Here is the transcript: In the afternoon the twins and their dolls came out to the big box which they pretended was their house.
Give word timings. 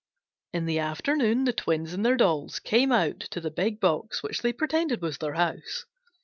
In 0.51 0.65
the 0.65 0.79
afternoon 0.79 1.43
the 1.43 1.53
twins 1.53 1.93
and 1.93 2.03
their 2.03 2.17
dolls 2.17 2.57
came 2.57 2.91
out 2.91 3.19
to 3.19 3.39
the 3.39 3.51
big 3.51 3.79
box 3.79 4.23
which 4.23 4.41
they 4.41 4.51
pretended 4.51 4.99
was 4.99 5.19
their 5.19 5.33
house. 5.35 5.85